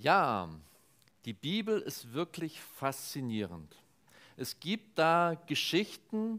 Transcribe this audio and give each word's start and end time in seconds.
Ja, 0.00 0.48
die 1.24 1.32
Bibel 1.32 1.80
ist 1.80 2.12
wirklich 2.12 2.60
faszinierend. 2.60 3.74
Es 4.36 4.60
gibt 4.60 4.96
da 4.96 5.34
Geschichten, 5.46 6.38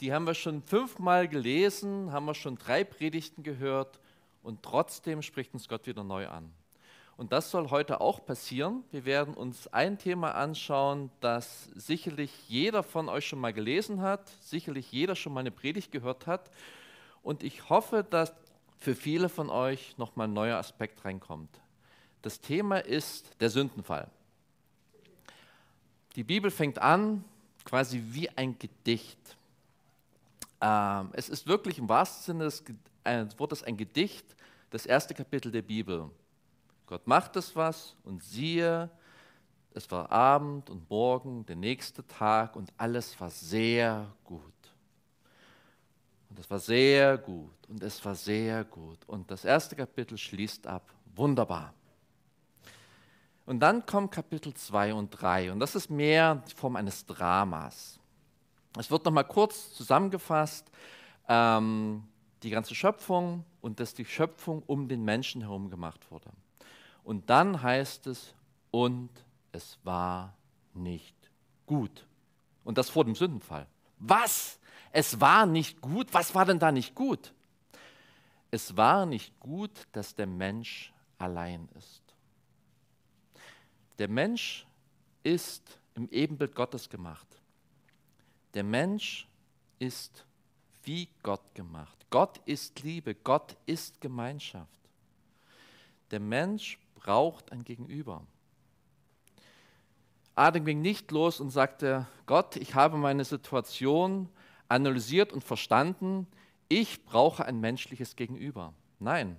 die 0.00 0.12
haben 0.12 0.24
wir 0.24 0.34
schon 0.34 0.62
fünfmal 0.62 1.26
gelesen, 1.26 2.12
haben 2.12 2.26
wir 2.26 2.34
schon 2.34 2.58
drei 2.58 2.84
Predigten 2.84 3.42
gehört 3.42 3.98
und 4.44 4.62
trotzdem 4.62 5.20
spricht 5.22 5.52
uns 5.52 5.68
Gott 5.68 5.88
wieder 5.88 6.04
neu 6.04 6.28
an. 6.28 6.52
Und 7.16 7.32
das 7.32 7.50
soll 7.50 7.70
heute 7.70 8.00
auch 8.00 8.24
passieren. 8.24 8.84
Wir 8.92 9.04
werden 9.04 9.34
uns 9.34 9.66
ein 9.66 9.98
Thema 9.98 10.36
anschauen, 10.36 11.10
das 11.18 11.64
sicherlich 11.74 12.30
jeder 12.48 12.84
von 12.84 13.08
euch 13.08 13.26
schon 13.26 13.40
mal 13.40 13.52
gelesen 13.52 14.00
hat, 14.00 14.28
sicherlich 14.40 14.92
jeder 14.92 15.16
schon 15.16 15.32
mal 15.32 15.40
eine 15.40 15.50
Predigt 15.50 15.90
gehört 15.90 16.28
hat. 16.28 16.52
Und 17.20 17.42
ich 17.42 17.68
hoffe, 17.68 18.06
dass 18.08 18.32
für 18.78 18.94
viele 18.94 19.28
von 19.28 19.50
euch 19.50 19.98
nochmal 19.98 20.28
ein 20.28 20.34
neuer 20.34 20.58
Aspekt 20.58 21.04
reinkommt. 21.04 21.61
Das 22.22 22.40
Thema 22.40 22.78
ist 22.78 23.30
der 23.40 23.50
Sündenfall. 23.50 24.08
Die 26.14 26.24
Bibel 26.24 26.50
fängt 26.50 26.78
an 26.78 27.24
quasi 27.64 28.02
wie 28.10 28.28
ein 28.30 28.58
Gedicht. 28.58 29.36
Ähm, 30.60 31.10
es 31.12 31.28
ist 31.28 31.46
wirklich 31.46 31.78
im 31.78 31.88
wahrsten 31.88 32.24
Sinne 32.24 32.44
des 32.44 32.62
äh, 33.04 33.26
Wortes 33.38 33.62
ein 33.62 33.76
Gedicht, 33.76 34.24
das 34.70 34.86
erste 34.86 35.14
Kapitel 35.14 35.50
der 35.50 35.62
Bibel. 35.62 36.10
Gott 36.86 37.06
macht 37.06 37.36
es 37.36 37.56
was 37.56 37.96
und 38.04 38.22
siehe, 38.22 38.88
es 39.74 39.90
war 39.90 40.12
Abend 40.12 40.68
und 40.70 40.88
Morgen, 40.90 41.46
der 41.46 41.56
nächste 41.56 42.06
Tag 42.06 42.54
und 42.56 42.72
alles 42.76 43.18
war 43.18 43.30
sehr 43.30 44.12
gut. 44.24 44.42
Und 46.28 46.38
es 46.38 46.50
war 46.50 46.58
sehr 46.58 47.18
gut 47.18 47.68
und 47.68 47.82
es 47.82 48.04
war 48.04 48.14
sehr 48.14 48.64
gut. 48.64 48.98
Und 49.06 49.30
das 49.30 49.44
erste 49.44 49.74
Kapitel 49.74 50.16
schließt 50.16 50.66
ab. 50.66 50.82
Wunderbar. 51.14 51.74
Und 53.44 53.60
dann 53.60 53.84
kommen 53.86 54.10
Kapitel 54.10 54.54
2 54.54 54.94
und 54.94 55.10
3 55.10 55.52
und 55.52 55.60
das 55.60 55.74
ist 55.74 55.90
mehr 55.90 56.36
die 56.48 56.54
Form 56.54 56.76
eines 56.76 57.04
Dramas. 57.06 57.98
Es 58.78 58.90
wird 58.90 59.04
nochmal 59.04 59.26
kurz 59.26 59.72
zusammengefasst, 59.74 60.70
ähm, 61.28 62.04
die 62.42 62.50
ganze 62.50 62.74
Schöpfung 62.74 63.44
und 63.60 63.80
dass 63.80 63.94
die 63.94 64.04
Schöpfung 64.04 64.62
um 64.66 64.88
den 64.88 65.04
Menschen 65.04 65.42
herum 65.42 65.70
gemacht 65.70 66.10
wurde. 66.10 66.30
Und 67.04 67.28
dann 67.30 67.62
heißt 67.62 68.06
es, 68.06 68.34
und 68.70 69.10
es 69.50 69.78
war 69.82 70.34
nicht 70.72 71.16
gut. 71.66 72.06
Und 72.64 72.78
das 72.78 72.90
vor 72.90 73.04
dem 73.04 73.14
Sündenfall. 73.14 73.66
Was? 73.98 74.58
Es 74.92 75.20
war 75.20 75.46
nicht 75.46 75.80
gut? 75.80 76.08
Was 76.12 76.34
war 76.34 76.44
denn 76.44 76.58
da 76.58 76.72
nicht 76.72 76.94
gut? 76.94 77.32
Es 78.50 78.76
war 78.76 79.06
nicht 79.06 79.38
gut, 79.40 79.70
dass 79.92 80.14
der 80.14 80.26
Mensch 80.26 80.92
allein 81.18 81.68
ist. 81.78 82.01
Der 84.02 84.08
Mensch 84.08 84.66
ist 85.22 85.78
im 85.94 86.08
Ebenbild 86.08 86.56
Gottes 86.56 86.90
gemacht. 86.90 87.28
Der 88.52 88.64
Mensch 88.64 89.28
ist 89.78 90.26
wie 90.82 91.08
Gott 91.22 91.54
gemacht. 91.54 92.04
Gott 92.10 92.40
ist 92.44 92.82
Liebe, 92.82 93.14
Gott 93.14 93.56
ist 93.64 94.00
Gemeinschaft. 94.00 94.80
Der 96.10 96.18
Mensch 96.18 96.80
braucht 96.96 97.52
ein 97.52 97.62
Gegenüber. 97.62 98.26
Adam 100.34 100.64
ging 100.64 100.82
nicht 100.82 101.12
los 101.12 101.38
und 101.38 101.50
sagte, 101.50 102.08
Gott, 102.26 102.56
ich 102.56 102.74
habe 102.74 102.96
meine 102.96 103.24
Situation 103.24 104.28
analysiert 104.66 105.32
und 105.32 105.44
verstanden, 105.44 106.26
ich 106.68 107.04
brauche 107.04 107.44
ein 107.44 107.60
menschliches 107.60 108.16
Gegenüber. 108.16 108.74
Nein, 108.98 109.36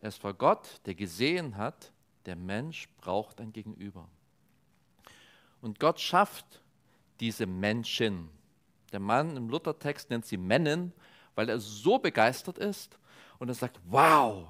es 0.00 0.22
war 0.22 0.34
Gott, 0.34 0.82
der 0.84 0.94
gesehen 0.94 1.56
hat, 1.56 1.91
der 2.26 2.36
Mensch 2.36 2.88
braucht 2.98 3.40
ein 3.40 3.52
Gegenüber. 3.52 4.08
Und 5.60 5.78
Gott 5.78 6.00
schafft 6.00 6.62
diese 7.20 7.46
Menschen. 7.46 8.28
Der 8.92 9.00
Mann 9.00 9.36
im 9.36 9.48
Luthertext 9.48 10.10
nennt 10.10 10.26
sie 10.26 10.36
Männen, 10.36 10.92
weil 11.34 11.48
er 11.48 11.60
so 11.60 11.98
begeistert 11.98 12.58
ist 12.58 12.98
und 13.38 13.48
er 13.48 13.54
sagt, 13.54 13.80
wow, 13.84 14.48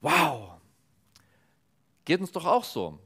wow, 0.00 0.60
geht 2.04 2.20
uns 2.20 2.32
doch 2.32 2.44
auch 2.44 2.64
so. 2.64 2.98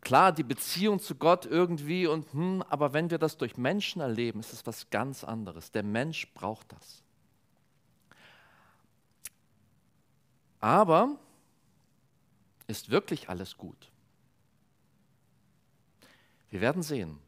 Klar, 0.00 0.32
die 0.32 0.42
Beziehung 0.42 0.98
zu 0.98 1.14
Gott 1.14 1.44
irgendwie 1.44 2.06
und 2.06 2.32
hm, 2.32 2.62
aber 2.68 2.94
wenn 2.94 3.10
wir 3.10 3.18
das 3.18 3.36
durch 3.36 3.58
Menschen 3.58 4.00
erleben, 4.00 4.40
ist 4.40 4.52
es 4.52 4.66
was 4.66 4.88
ganz 4.88 5.24
anderes. 5.24 5.70
Der 5.72 5.82
Mensch 5.82 6.32
braucht 6.32 6.72
das. 6.72 7.02
Aber 10.58 11.18
ist 12.70 12.90
wirklich 12.90 13.28
alles 13.28 13.58
gut? 13.58 13.90
Wir 16.48 16.60
werden 16.60 16.82
sehen. 16.82 17.18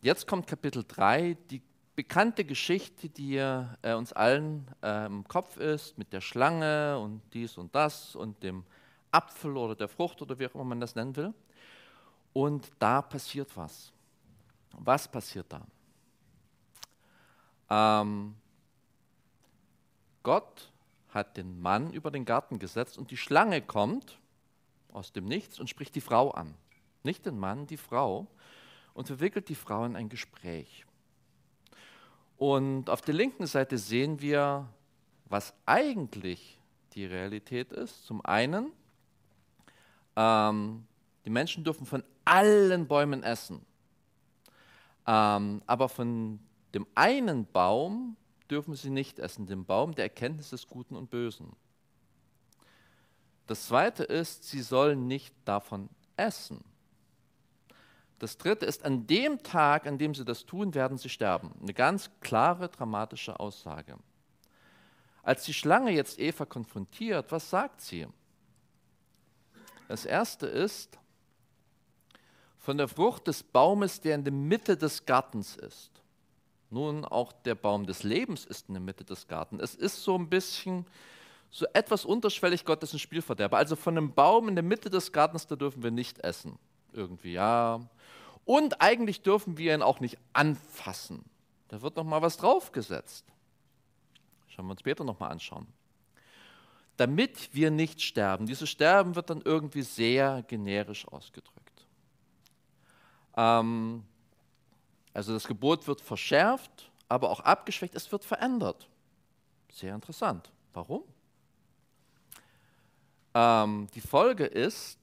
Jetzt 0.00 0.26
kommt 0.26 0.46
Kapitel 0.46 0.84
3, 0.86 1.36
die 1.50 1.60
bekannte 1.94 2.44
Geschichte, 2.44 3.08
die 3.08 3.36
äh, 3.36 3.94
uns 3.94 4.12
allen 4.12 4.66
äh, 4.82 5.06
im 5.06 5.26
Kopf 5.28 5.56
ist, 5.58 5.98
mit 5.98 6.12
der 6.12 6.20
Schlange 6.20 6.98
und 6.98 7.22
dies 7.34 7.58
und 7.58 7.74
das 7.74 8.16
und 8.16 8.42
dem 8.42 8.64
Apfel 9.10 9.56
oder 9.56 9.74
der 9.74 9.88
Frucht 9.88 10.22
oder 10.22 10.38
wie 10.38 10.46
auch 10.46 10.54
immer 10.54 10.64
man 10.64 10.80
das 10.80 10.94
nennen 10.94 11.14
will. 11.16 11.34
Und 12.32 12.70
da 12.78 13.02
passiert 13.02 13.54
was. 13.56 13.92
Was 14.72 15.06
passiert 15.06 15.46
da? 17.68 18.00
Ähm, 18.00 18.34
Gott 20.22 20.71
hat 21.12 21.36
den 21.36 21.60
Mann 21.60 21.92
über 21.92 22.10
den 22.10 22.24
Garten 22.24 22.58
gesetzt 22.58 22.98
und 22.98 23.10
die 23.10 23.16
Schlange 23.16 23.62
kommt 23.62 24.18
aus 24.92 25.12
dem 25.12 25.26
Nichts 25.26 25.60
und 25.60 25.68
spricht 25.68 25.94
die 25.94 26.00
Frau 26.00 26.30
an. 26.30 26.54
Nicht 27.02 27.26
den 27.26 27.38
Mann, 27.38 27.66
die 27.66 27.76
Frau 27.76 28.26
und 28.94 29.06
verwickelt 29.06 29.48
die 29.48 29.54
Frau 29.54 29.84
in 29.84 29.96
ein 29.96 30.08
Gespräch. 30.08 30.86
Und 32.36 32.90
auf 32.90 33.02
der 33.02 33.14
linken 33.14 33.46
Seite 33.46 33.78
sehen 33.78 34.20
wir, 34.20 34.68
was 35.26 35.54
eigentlich 35.66 36.58
die 36.94 37.06
Realität 37.06 37.72
ist. 37.72 38.04
Zum 38.04 38.24
einen, 38.24 38.72
ähm, 40.16 40.86
die 41.24 41.30
Menschen 41.30 41.64
dürfen 41.64 41.86
von 41.86 42.02
allen 42.24 42.86
Bäumen 42.86 43.22
essen, 43.22 43.64
ähm, 45.06 45.62
aber 45.66 45.88
von 45.88 46.40
dem 46.74 46.86
einen 46.94 47.46
Baum 47.46 48.16
dürfen 48.52 48.74
sie 48.74 48.90
nicht 48.90 49.18
essen, 49.18 49.46
den 49.46 49.64
Baum 49.64 49.94
der 49.94 50.04
Erkenntnis 50.04 50.50
des 50.50 50.68
Guten 50.68 50.94
und 50.94 51.10
Bösen. 51.10 51.56
Das 53.46 53.66
zweite 53.66 54.04
ist, 54.04 54.44
sie 54.44 54.60
sollen 54.60 55.08
nicht 55.08 55.34
davon 55.46 55.88
essen. 56.16 56.62
Das 58.18 58.36
dritte 58.36 58.66
ist, 58.66 58.84
an 58.84 59.06
dem 59.06 59.42
Tag, 59.42 59.86
an 59.86 59.98
dem 59.98 60.14
sie 60.14 60.24
das 60.24 60.44
tun, 60.44 60.74
werden 60.74 60.98
sie 60.98 61.08
sterben. 61.08 61.50
Eine 61.60 61.72
ganz 61.72 62.10
klare, 62.20 62.68
dramatische 62.68 63.40
Aussage. 63.40 63.96
Als 65.22 65.44
die 65.44 65.54
Schlange 65.54 65.90
jetzt 65.90 66.18
Eva 66.18 66.44
konfrontiert, 66.44 67.32
was 67.32 67.48
sagt 67.48 67.80
sie? 67.80 68.06
Das 69.88 70.04
erste 70.04 70.46
ist, 70.46 70.98
von 72.58 72.76
der 72.76 72.86
Frucht 72.86 73.26
des 73.26 73.42
Baumes, 73.42 74.00
der 74.00 74.14
in 74.14 74.24
der 74.24 74.32
Mitte 74.32 74.76
des 74.76 75.04
Gartens 75.06 75.56
ist. 75.56 76.01
Nun, 76.72 77.04
auch 77.04 77.32
der 77.32 77.54
Baum 77.54 77.84
des 77.84 78.02
Lebens 78.02 78.46
ist 78.46 78.68
in 78.68 78.74
der 78.74 78.80
Mitte 78.80 79.04
des 79.04 79.28
Gartens. 79.28 79.62
Es 79.62 79.74
ist 79.74 80.02
so 80.02 80.16
ein 80.16 80.30
bisschen, 80.30 80.86
so 81.50 81.66
etwas 81.74 82.06
unterschwellig, 82.06 82.64
Gott 82.64 82.82
ist 82.82 82.94
ein 82.94 82.98
Spielverderber. 82.98 83.58
Also 83.58 83.76
von 83.76 83.98
einem 83.98 84.14
Baum 84.14 84.48
in 84.48 84.54
der 84.54 84.64
Mitte 84.64 84.88
des 84.88 85.12
Gartens, 85.12 85.46
da 85.46 85.54
dürfen 85.54 85.82
wir 85.82 85.90
nicht 85.90 86.20
essen. 86.20 86.58
Irgendwie, 86.94 87.34
ja. 87.34 87.80
Und 88.46 88.80
eigentlich 88.80 89.20
dürfen 89.20 89.58
wir 89.58 89.74
ihn 89.74 89.82
auch 89.82 90.00
nicht 90.00 90.16
anfassen. 90.32 91.22
Da 91.68 91.82
wird 91.82 91.96
noch 91.96 92.04
mal 92.04 92.22
was 92.22 92.38
draufgesetzt. 92.38 93.26
Schauen 94.48 94.64
wir 94.64 94.70
uns 94.70 94.80
später 94.80 95.04
noch 95.04 95.20
mal 95.20 95.28
anschauen. 95.28 95.66
Damit 96.96 97.54
wir 97.54 97.70
nicht 97.70 98.00
sterben. 98.00 98.46
Dieses 98.46 98.70
Sterben 98.70 99.14
wird 99.14 99.28
dann 99.28 99.42
irgendwie 99.42 99.82
sehr 99.82 100.42
generisch 100.42 101.06
ausgedrückt. 101.08 101.86
Ähm, 103.36 104.04
also 105.14 105.32
das 105.32 105.46
Gebot 105.46 105.86
wird 105.86 106.00
verschärft, 106.00 106.90
aber 107.08 107.30
auch 107.30 107.40
abgeschwächt, 107.40 107.94
es 107.94 108.10
wird 108.10 108.24
verändert. 108.24 108.88
Sehr 109.70 109.94
interessant. 109.94 110.50
Warum? 110.72 111.02
Ähm, 113.34 113.88
die 113.94 114.00
Folge 114.00 114.44
ist 114.44 114.98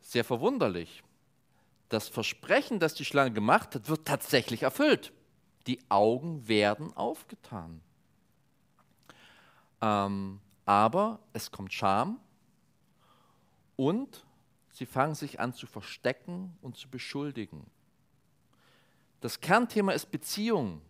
sehr 0.00 0.24
verwunderlich. 0.24 1.02
Das 1.88 2.08
Versprechen, 2.08 2.78
das 2.78 2.94
die 2.94 3.04
Schlange 3.04 3.32
gemacht 3.32 3.74
hat, 3.74 3.88
wird 3.88 4.06
tatsächlich 4.06 4.62
erfüllt. 4.62 5.12
Die 5.66 5.80
Augen 5.88 6.46
werden 6.48 6.96
aufgetan. 6.96 7.80
Ähm, 9.80 10.40
aber 10.66 11.20
es 11.32 11.50
kommt 11.50 11.72
Scham 11.72 12.20
und 13.76 14.24
Sie 14.72 14.86
fangen 14.86 15.14
sich 15.14 15.40
an 15.40 15.52
zu 15.52 15.66
verstecken 15.66 16.56
und 16.62 16.76
zu 16.76 16.88
beschuldigen. 16.88 17.66
Das 19.20 19.40
Kernthema 19.40 19.92
ist 19.92 20.10
Beziehung. 20.10 20.80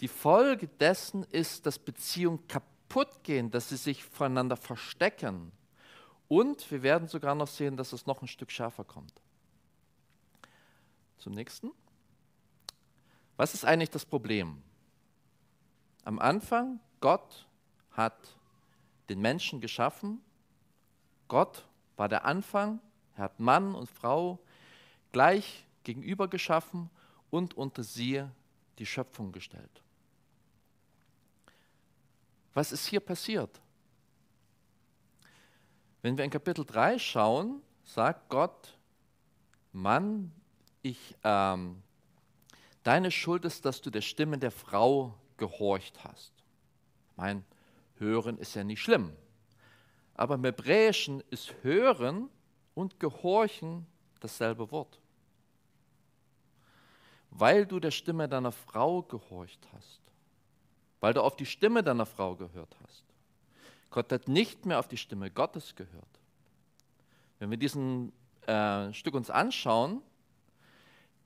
Die 0.00 0.08
Folge 0.08 0.66
dessen 0.66 1.24
ist, 1.24 1.66
dass 1.66 1.78
Beziehung 1.78 2.46
kaputt 2.48 3.22
gehen, 3.22 3.50
dass 3.50 3.68
sie 3.68 3.76
sich 3.76 4.02
voneinander 4.04 4.56
verstecken. 4.56 5.52
Und 6.28 6.70
wir 6.70 6.82
werden 6.82 7.08
sogar 7.08 7.34
noch 7.34 7.48
sehen, 7.48 7.76
dass 7.76 7.92
es 7.92 8.06
noch 8.06 8.22
ein 8.22 8.28
Stück 8.28 8.50
schärfer 8.50 8.84
kommt. 8.84 9.20
Zum 11.18 11.34
nächsten. 11.34 11.70
Was 13.36 13.54
ist 13.54 13.64
eigentlich 13.64 13.90
das 13.90 14.06
Problem? 14.06 14.62
Am 16.04 16.18
Anfang, 16.18 16.80
Gott 17.00 17.46
hat 17.90 18.36
den 19.08 19.20
Menschen 19.20 19.60
geschaffen. 19.60 20.20
Gott 21.28 21.66
war 22.00 22.08
der 22.08 22.24
Anfang. 22.24 22.80
Er 23.14 23.24
hat 23.24 23.40
Mann 23.40 23.74
und 23.74 23.90
Frau 23.90 24.38
gleich 25.12 25.66
gegenüber 25.84 26.28
geschaffen 26.28 26.88
und 27.28 27.52
unter 27.52 27.84
sie 27.84 28.24
die 28.78 28.86
Schöpfung 28.86 29.32
gestellt. 29.32 29.82
Was 32.54 32.72
ist 32.72 32.86
hier 32.86 33.00
passiert? 33.00 33.60
Wenn 36.00 36.16
wir 36.16 36.24
in 36.24 36.30
Kapitel 36.30 36.64
3 36.64 36.98
schauen, 36.98 37.60
sagt 37.84 38.30
Gott, 38.30 38.78
Mann, 39.72 40.32
ich, 40.80 41.14
ähm, 41.22 41.82
deine 42.82 43.10
Schuld 43.10 43.44
ist, 43.44 43.66
dass 43.66 43.82
du 43.82 43.90
der 43.90 44.00
Stimme 44.00 44.38
der 44.38 44.52
Frau 44.52 45.12
gehorcht 45.36 46.02
hast. 46.02 46.32
Mein 47.16 47.44
Hören 47.96 48.38
ist 48.38 48.54
ja 48.54 48.64
nicht 48.64 48.80
schlimm. 48.80 49.12
Aber 50.20 50.34
im 50.34 50.44
Hebräischen 50.44 51.22
ist 51.30 51.54
Hören 51.62 52.28
und 52.74 53.00
Gehorchen 53.00 53.86
dasselbe 54.20 54.70
Wort. 54.70 55.00
Weil 57.30 57.64
du 57.64 57.80
der 57.80 57.90
Stimme 57.90 58.28
deiner 58.28 58.52
Frau 58.52 59.00
gehorcht 59.00 59.66
hast, 59.72 60.02
weil 61.00 61.14
du 61.14 61.22
auf 61.22 61.36
die 61.36 61.46
Stimme 61.46 61.82
deiner 61.82 62.04
Frau 62.04 62.36
gehört 62.36 62.76
hast. 62.82 63.06
Gott 63.88 64.12
hat 64.12 64.28
nicht 64.28 64.66
mehr 64.66 64.78
auf 64.78 64.88
die 64.88 64.98
Stimme 64.98 65.30
Gottes 65.30 65.74
gehört. 65.74 66.20
Wenn 67.38 67.48
wir 67.48 67.56
diesen 67.56 68.12
äh, 68.46 68.92
Stück 68.92 69.14
uns 69.14 69.30
anschauen, 69.30 70.02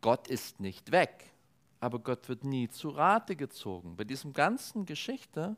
Gott 0.03 0.29
ist 0.29 0.61
nicht 0.61 0.93
weg, 0.93 1.33
aber 1.81 1.99
Gott 1.99 2.29
wird 2.29 2.45
nie 2.45 2.69
zu 2.69 2.91
Rate 2.91 3.35
gezogen. 3.35 3.97
Bei 3.97 4.05
diesem 4.05 4.33
ganzen 4.33 4.87
Geschichte 4.87 5.57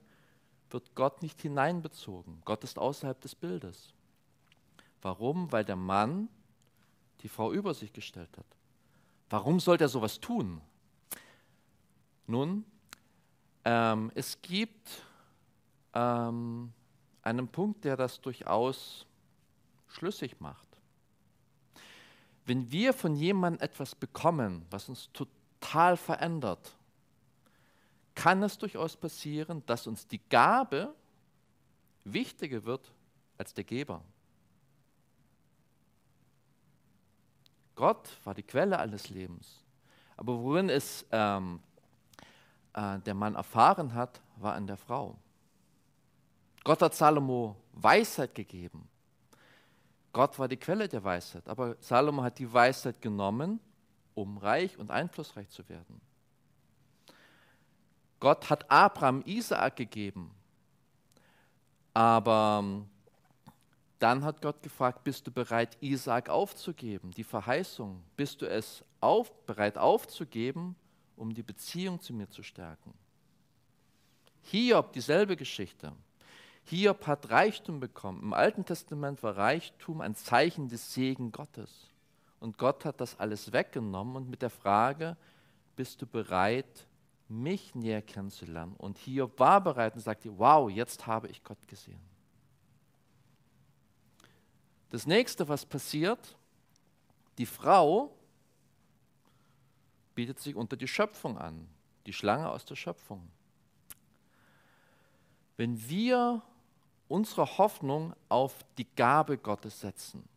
wird 0.71 0.95
Gott 0.95 1.23
nicht 1.23 1.41
hineinbezogen. 1.41 2.43
Gott 2.45 2.65
ist 2.65 2.79
außerhalb 2.79 3.21
des 3.21 3.35
Bildes. 3.35 3.93
Warum? 5.03 5.51
Weil 5.53 5.65
der 5.65 5.77
Mann 5.77 6.29
die 7.23 7.29
Frau 7.29 7.53
über 7.53 7.75
sich 7.75 7.93
gestellt 7.93 8.37
hat. 8.37 8.47
Warum 9.31 9.61
sollte 9.61 9.85
er 9.85 9.89
sowas 9.89 10.21
tun? 10.21 10.61
Nun, 12.27 12.65
ähm, 13.65 14.13
es 14.15 14.41
gibt 14.43 15.03
ähm, 15.95 16.73
einen 17.23 17.49
Punkt, 17.49 17.85
der 17.85 17.97
das 17.97 18.21
durchaus 18.21 19.07
schlüssig 19.89 20.41
macht. 20.41 20.67
Wenn 22.45 22.71
wir 22.71 22.93
von 22.93 23.17
jemandem 23.17 23.61
etwas 23.61 23.95
bekommen, 23.95 24.65
was 24.71 24.89
uns 24.89 25.11
total 25.13 25.97
verändert, 25.97 26.76
kann 28.17 28.43
es 28.43 28.59
durchaus 28.59 28.97
passieren, 28.97 29.63
dass 29.67 29.87
uns 29.87 30.09
die 30.09 30.21
Gabe 30.29 30.93
wichtiger 32.03 32.65
wird 32.65 32.91
als 33.39 33.55
der 33.55 33.63
Geber. 33.63 34.03
Gott 37.77 38.09
war 38.25 38.35
die 38.35 38.43
Quelle 38.43 38.79
alles 38.79 39.11
Lebens. 39.11 39.63
Aber 40.17 40.43
worin 40.43 40.71
es 40.71 41.05
ähm, 41.13 41.61
äh, 42.73 42.99
der 43.01 43.15
Mann 43.15 43.35
erfahren 43.35 43.93
hat, 43.93 44.21
war 44.37 44.55
an 44.55 44.67
der 44.67 44.79
Frau. 44.79 45.17
Gott 46.65 46.81
hat 46.81 46.95
Salomo 46.95 47.55
Weisheit 47.75 48.35
gegeben. 48.35 48.89
Gott 50.13 50.39
war 50.39 50.49
die 50.49 50.57
Quelle 50.57 50.89
der 50.89 51.05
Weisheit, 51.05 51.47
aber 51.47 51.77
Salomo 51.81 52.23
hat 52.23 52.39
die 52.39 52.51
Weisheit 52.51 53.03
genommen, 53.03 53.61
um 54.15 54.39
reich 54.39 54.79
und 54.79 54.91
einflussreich 54.91 55.51
zu 55.51 55.69
werden. 55.69 56.01
Gott 58.21 58.49
hat 58.49 58.71
Abraham 58.71 59.23
Isaak 59.27 59.77
gegeben, 59.77 60.31
aber 61.93 62.61
ähm, 62.63 62.87
dann 63.99 64.25
hat 64.25 64.43
Gott 64.43 64.63
gefragt, 64.63 65.05
bist 65.05 65.27
du 65.27 65.31
bereit, 65.31 65.77
Isaak 65.81 66.29
aufzugeben, 66.29 67.13
die 67.13 67.25
Verheißung? 67.25 68.03
Bist 68.17 68.43
du 68.43 68.47
es 68.49 68.85
auf, 69.01 69.33
bereit 69.47 69.79
aufzugeben, 69.79 70.77
um 71.17 71.33
die 71.33 71.43
Beziehung 71.43 72.01
zu 72.01 72.13
mir 72.13 72.29
zu 72.29 72.43
stärken? 72.43 72.93
Hiob, 74.43 74.93
dieselbe 74.93 75.37
Geschichte. 75.37 75.93
Hiob 76.65 77.07
hat 77.07 77.31
Reichtum 77.31 77.81
bekommen. 77.81 78.23
Im 78.23 78.33
Alten 78.33 78.65
Testament 78.65 79.23
war 79.23 79.37
Reichtum 79.37 80.01
ein 80.01 80.15
Zeichen 80.15 80.69
des 80.69 80.93
Segen 80.93 81.33
Gottes. 81.33 81.91
Und 82.39 82.59
Gott 82.59 82.85
hat 82.85 83.01
das 83.01 83.19
alles 83.19 83.53
weggenommen 83.53 84.17
und 84.17 84.29
mit 84.29 84.43
der 84.43 84.51
Frage, 84.51 85.17
bist 85.75 86.03
du 86.03 86.07
bereit, 86.07 86.87
mich 87.29 87.75
näher 87.75 88.03
kennenzulernen? 88.03 88.75
Und 88.77 88.99
Hiob 88.99 89.39
war 89.39 89.61
bereit 89.61 89.95
und 89.95 90.01
sagte, 90.01 90.37
wow, 90.39 90.71
jetzt 90.71 91.07
habe 91.07 91.29
ich 91.29 91.43
Gott 91.43 91.67
gesehen. 91.67 92.01
Das 94.91 95.07
nächste, 95.07 95.49
was 95.49 95.67
passiert, 95.67 96.37
die 97.39 97.47
Frau 97.47 98.17
bietet 100.15 100.39
sich 100.41 100.55
unter 100.55 100.77
die 100.77 100.89
Schöpfung 100.89 101.37
an, 101.37 101.69
die 102.07 102.13
Schlange 102.13 102.49
aus 102.51 102.65
der 102.65 102.77
Schöpfung. 102.77 103.29
Wenn 105.57 105.89
wir 105.89 106.43
unsere 107.09 107.59
Hoffnung 107.59 108.15
auf 108.29 108.65
die 108.79 108.87
Gabe 108.97 109.39
Gottes 109.39 109.81
setzen, 109.81 110.29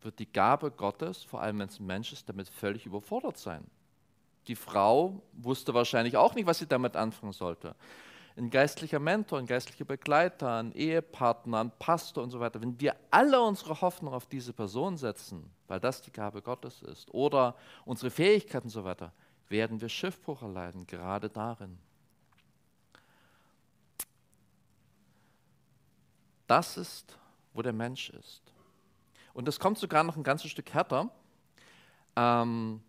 wird 0.00 0.18
die 0.18 0.30
Gabe 0.30 0.70
Gottes, 0.70 1.24
vor 1.24 1.40
allem 1.40 1.58
wenn 1.58 1.68
es 1.68 1.80
ein 1.80 1.86
Mensch 1.86 2.12
ist, 2.12 2.28
damit 2.28 2.48
völlig 2.48 2.86
überfordert 2.86 3.38
sein. 3.38 3.66
Die 4.46 4.56
Frau 4.56 5.22
wusste 5.32 5.74
wahrscheinlich 5.74 6.16
auch 6.16 6.34
nicht, 6.34 6.46
was 6.46 6.58
sie 6.58 6.66
damit 6.66 6.96
anfangen 6.96 7.32
sollte. 7.32 7.74
Ein 8.36 8.50
geistlicher 8.50 8.98
Mentor, 8.98 9.38
ein 9.38 9.46
geistlicher 9.46 9.84
Begleiter, 9.84 10.58
ein 10.58 10.72
Ehepartner, 10.72 11.60
ein 11.60 11.72
Pastor 11.78 12.24
und 12.24 12.30
so 12.30 12.40
weiter. 12.40 12.60
Wenn 12.60 12.78
wir 12.80 12.96
alle 13.10 13.40
unsere 13.40 13.80
Hoffnung 13.80 14.12
auf 14.12 14.26
diese 14.26 14.52
Person 14.52 14.96
setzen, 14.96 15.48
weil 15.68 15.78
das 15.78 16.02
die 16.02 16.10
Gabe 16.10 16.42
Gottes 16.42 16.82
ist, 16.82 17.12
oder 17.14 17.54
unsere 17.84 18.10
Fähigkeiten 18.10 18.66
und 18.66 18.70
so 18.70 18.84
weiter, 18.84 19.12
werden 19.48 19.80
wir 19.80 19.88
Schiffbruch 19.88 20.42
erleiden, 20.42 20.86
gerade 20.86 21.28
darin. 21.28 21.78
Das 26.46 26.76
ist, 26.76 27.16
wo 27.52 27.62
der 27.62 27.72
Mensch 27.72 28.10
ist. 28.10 28.42
Und 29.32 29.48
es 29.48 29.58
kommt 29.58 29.78
sogar 29.78 30.04
noch 30.04 30.16
ein 30.16 30.22
ganzes 30.22 30.50
Stück 30.50 30.72
härter. 30.72 31.08
Ähm, 32.16 32.82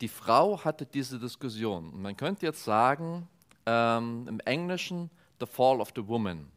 die 0.00 0.08
Frau 0.08 0.62
hatte 0.64 0.86
diese 0.86 1.18
Diskussion. 1.18 1.90
Und 1.90 2.02
man 2.02 2.16
könnte 2.16 2.46
jetzt 2.46 2.64
sagen, 2.64 3.28
ähm, 3.64 4.26
im 4.28 4.40
Englischen 4.40 5.10
The 5.40 5.46
Fall 5.46 5.80
of 5.80 5.92
the 5.94 6.06
Woman. 6.06 6.50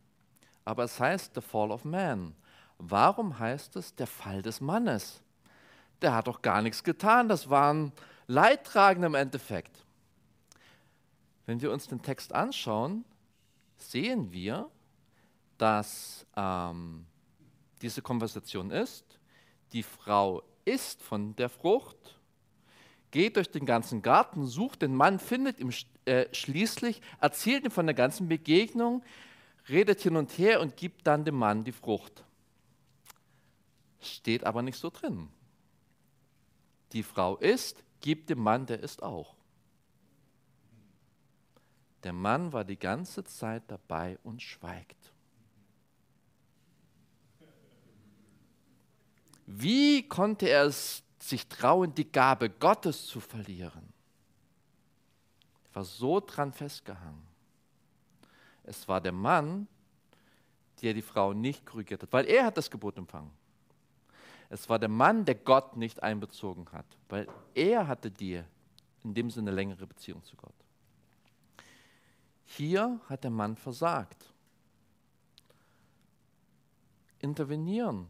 Aber 0.65 0.83
es 0.83 0.99
heißt 0.99 1.33
The 1.35 1.41
Fall 1.41 1.71
of 1.71 1.85
Man. 1.85 2.35
Warum 2.77 3.37
heißt 3.39 3.75
es 3.75 3.95
der 3.95 4.07
Fall 4.07 4.41
des 4.41 4.61
Mannes? 4.61 5.21
Der 6.01 6.13
hat 6.13 6.27
doch 6.27 6.41
gar 6.41 6.61
nichts 6.61 6.83
getan. 6.83 7.27
Das 7.27 7.49
waren 7.49 7.91
Leidtragende 8.27 9.07
im 9.07 9.15
Endeffekt. 9.15 9.85
Wenn 11.45 11.61
wir 11.61 11.71
uns 11.71 11.87
den 11.87 12.01
Text 12.01 12.33
anschauen, 12.33 13.03
sehen 13.77 14.31
wir, 14.31 14.69
dass 15.57 16.25
ähm, 16.35 17.05
diese 17.81 18.01
Konversation 18.01 18.71
ist, 18.71 19.19
die 19.73 19.83
Frau 19.83 20.43
isst 20.65 21.01
von 21.01 21.35
der 21.35 21.49
Frucht, 21.49 22.18
geht 23.11 23.35
durch 23.35 23.49
den 23.49 23.65
ganzen 23.65 24.01
Garten, 24.01 24.45
sucht 24.45 24.81
den 24.81 24.95
Mann, 24.95 25.19
findet 25.19 25.59
ihn 25.59 25.73
äh, 26.05 26.25
schließlich, 26.33 27.01
erzählt 27.19 27.65
ihm 27.65 27.71
von 27.71 27.85
der 27.85 27.95
ganzen 27.95 28.27
Begegnung, 28.27 29.03
redet 29.67 30.01
hin 30.01 30.15
und 30.15 30.37
her 30.37 30.61
und 30.61 30.77
gibt 30.77 31.07
dann 31.07 31.25
dem 31.25 31.35
Mann 31.35 31.63
die 31.63 31.71
Frucht. 31.71 32.23
Steht 34.01 34.43
aber 34.43 34.61
nicht 34.61 34.77
so 34.77 34.89
drin. 34.89 35.29
Die 36.93 37.03
Frau 37.03 37.37
isst, 37.37 37.83
gibt 38.01 38.29
dem 38.29 38.39
Mann, 38.39 38.65
der 38.65 38.79
isst 38.79 39.03
auch. 39.03 39.35
Der 42.03 42.13
Mann 42.13 42.53
war 42.53 42.63
die 42.63 42.79
ganze 42.79 43.25
Zeit 43.25 43.63
dabei 43.67 44.17
und 44.23 44.41
schweigt. 44.41 44.95
Wie 49.45 50.07
konnte 50.07 50.47
er 50.47 50.65
es 50.65 51.03
sich 51.23 51.47
trauen, 51.47 51.93
die 51.93 52.09
Gabe 52.09 52.49
Gottes 52.49 53.07
zu 53.07 53.19
verlieren? 53.19 53.93
Er 55.69 55.75
war 55.75 55.83
so 55.83 56.19
dran 56.19 56.51
festgehangen. 56.51 57.27
Es 58.63 58.87
war 58.87 59.01
der 59.01 59.11
Mann, 59.11 59.67
der 60.81 60.93
die 60.93 61.01
Frau 61.01 61.33
nicht 61.33 61.65
korrigiert 61.65 62.03
hat, 62.03 62.13
weil 62.13 62.25
er 62.25 62.45
hat 62.45 62.57
das 62.57 62.69
Gebot 62.69 62.97
empfangen. 62.97 63.31
Es 64.49 64.67
war 64.69 64.79
der 64.79 64.89
Mann, 64.89 65.25
der 65.25 65.35
Gott 65.35 65.77
nicht 65.77 66.01
einbezogen 66.01 66.71
hat, 66.71 66.85
weil 67.07 67.27
er 67.53 67.87
hatte 67.87 68.09
die 68.09 68.41
in 69.03 69.13
dem 69.13 69.29
Sinne 69.29 69.51
längere 69.51 69.85
Beziehung 69.85 70.23
zu 70.23 70.35
Gott. 70.35 70.53
Hier 72.45 72.99
hat 73.07 73.23
der 73.23 73.31
Mann 73.31 73.55
versagt. 73.55 74.25
Intervenieren, 77.19 78.07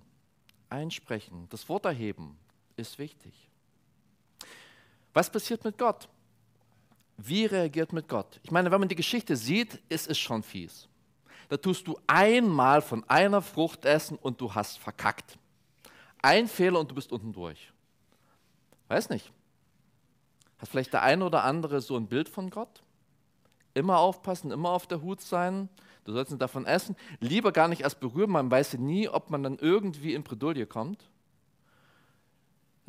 einsprechen, 0.69 1.47
das 1.49 1.67
Wort 1.67 1.85
erheben 1.85 2.37
ist 2.79 2.97
wichtig. 2.97 3.33
Was 5.13 5.29
passiert 5.29 5.63
mit 5.63 5.77
Gott? 5.77 6.07
Wie 7.17 7.45
reagiert 7.45 7.91
mit 7.91 8.07
Gott? 8.07 8.39
Ich 8.43 8.51
meine, 8.51 8.71
wenn 8.71 8.79
man 8.79 8.89
die 8.89 8.95
Geschichte 8.95 9.35
sieht, 9.35 9.81
ist 9.89 10.09
es 10.09 10.17
schon 10.17 10.41
fies. 10.41 10.87
Da 11.49 11.57
tust 11.57 11.87
du 11.87 11.99
einmal 12.07 12.81
von 12.81 13.03
einer 13.09 13.41
Frucht 13.41 13.83
essen 13.85 14.17
und 14.17 14.39
du 14.39 14.53
hast 14.53 14.79
verkackt. 14.79 15.37
Ein 16.21 16.47
Fehler 16.47 16.79
und 16.79 16.91
du 16.91 16.95
bist 16.95 17.11
unten 17.11 17.33
durch. 17.33 17.71
Weiß 18.87 19.09
nicht. 19.09 19.31
Hat 20.59 20.69
vielleicht 20.69 20.93
der 20.93 21.01
eine 21.01 21.25
oder 21.25 21.43
andere 21.43 21.81
so 21.81 21.95
ein 21.97 22.07
Bild 22.07 22.29
von 22.29 22.49
Gott? 22.49 22.83
Immer 23.73 23.97
aufpassen, 23.97 24.51
immer 24.51 24.69
auf 24.69 24.87
der 24.87 25.01
Hut 25.01 25.21
sein. 25.21 25.69
Du 26.03 26.13
sollst 26.13 26.31
nicht 26.31 26.41
davon 26.41 26.65
essen. 26.65 26.95
Lieber 27.19 27.51
gar 27.51 27.67
nicht 27.67 27.81
erst 27.81 27.99
berühren, 27.99 28.31
man 28.31 28.49
weiß 28.49 28.77
nie, 28.77 29.07
ob 29.07 29.29
man 29.29 29.43
dann 29.43 29.57
irgendwie 29.57 30.13
in 30.13 30.23
Bredouille 30.23 30.65
kommt. 30.65 31.09